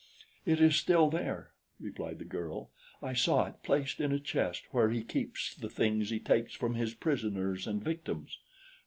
[0.47, 2.71] "It is still there," replied, the girl.
[3.03, 6.73] "I saw it placed in a chest where he keeps the things he takes from
[6.73, 8.39] his prisoners and victims."